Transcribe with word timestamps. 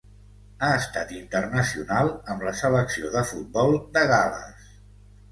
Ha 0.67 0.67
estat 0.75 1.11
internacional 1.17 2.09
amb 2.35 2.45
la 2.47 2.53
Selecció 2.61 3.11
de 3.17 3.23
futbol 3.33 3.77
de 3.99 4.03
Gal·les. 4.13 4.73